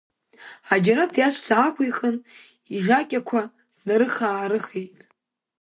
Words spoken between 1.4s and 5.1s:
аақәихын, ижакьақәа днарыхаарыхеит.